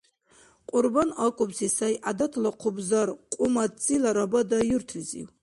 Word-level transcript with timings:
Кьурбан 0.69 1.09
акӀубси 1.25 1.67
сай 1.75 1.93
гӀядатла 2.03 2.49
хъубзар 2.59 3.07
Кьумаццила 3.33 4.11
Рабада 4.17 4.59
юртлизив. 4.75 5.27